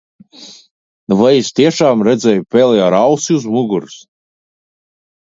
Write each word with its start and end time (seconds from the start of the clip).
Vai 1.19 1.33
es 1.41 1.51
tiešām 1.59 2.03
redzēju 2.09 2.49
peli 2.57 2.83
ar 2.89 2.99
ausi 3.05 3.39
uz 3.39 3.49
muguras? 3.59 4.03